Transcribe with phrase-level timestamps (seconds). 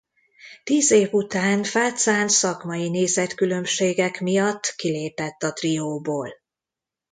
[0.63, 6.33] Tíz év után Fácán szakmai nézetkülönbségek miatt kilépett a trióból.